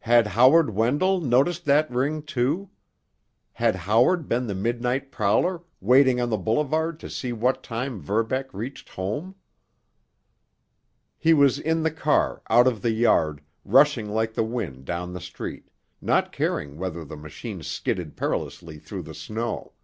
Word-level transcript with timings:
Had 0.00 0.28
Howard 0.28 0.70
Wendell 0.70 1.20
noticed 1.20 1.66
that 1.66 1.90
ring, 1.90 2.22
too? 2.22 2.70
Had 3.52 3.74
Howard 3.76 4.26
been 4.26 4.46
the 4.46 4.54
midnight 4.54 5.12
prowler 5.12 5.60
waiting 5.78 6.18
on 6.22 6.30
the 6.30 6.38
boulevard 6.38 6.98
to 7.00 7.10
see 7.10 7.34
what 7.34 7.62
time 7.62 8.00
Verbeck 8.00 8.54
reached 8.54 8.88
home? 8.88 9.34
He 11.18 11.34
was 11.34 11.58
in 11.58 11.82
the 11.82 11.90
car, 11.90 12.40
out 12.48 12.66
of 12.66 12.80
the 12.80 12.92
yard, 12.92 13.42
rushing 13.62 14.08
like 14.08 14.32
the 14.32 14.42
wind 14.42 14.86
down 14.86 15.12
the 15.12 15.20
street, 15.20 15.68
not 16.00 16.32
caring 16.32 16.78
whether 16.78 17.04
the 17.04 17.16
machine 17.18 17.62
skidded 17.62 18.16
perilously 18.16 18.78
through 18.78 19.02
the 19.02 19.12
snow. 19.14 19.74